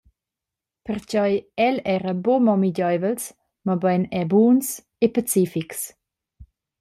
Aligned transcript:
Pertgei 0.87 1.33
el 1.65 1.77
era 1.95 2.13
buca 2.23 2.43
mo 2.45 2.55
migeivels, 2.63 3.23
mobein 3.67 4.03
era 4.19 4.29
buns 4.31 4.67
e 5.05 5.07
pacifics. 5.15 5.81